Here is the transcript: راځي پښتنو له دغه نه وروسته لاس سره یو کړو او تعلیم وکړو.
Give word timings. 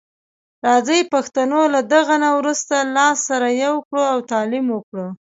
راځي 0.65 0.99
پښتنو 1.13 1.61
له 1.73 1.81
دغه 1.93 2.15
نه 2.23 2.29
وروسته 2.37 2.75
لاس 2.95 3.17
سره 3.29 3.47
یو 3.65 3.75
کړو 3.87 4.03
او 4.13 4.17
تعلیم 4.31 4.65
وکړو. 4.71 5.07